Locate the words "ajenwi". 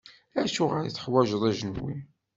1.49-1.95